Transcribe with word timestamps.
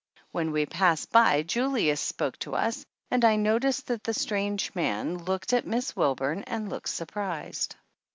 When 0.31 0.51
we 0.51 0.65
passed 0.65 1.11
by 1.11 1.43
Julius 1.43 2.01
spoke 2.01 2.35
to 2.39 2.55
us 2.55 2.83
and 3.11 3.23
I 3.23 3.35
noticed 3.35 3.85
that 3.85 4.03
the 4.03 4.15
strange 4.15 4.73
man 4.73 5.19
looked 5.25 5.53
at 5.53 5.67
Miss 5.67 5.95
Wilburn 5.95 6.41
and 6.47 6.67
looked 6.69 6.89
surprised. 6.89 7.75